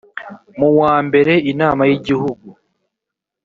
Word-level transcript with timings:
mu 0.59 0.69
wambere 0.79 1.33
inama 1.51 1.83
y 1.89 1.93
igihugu 1.97 2.47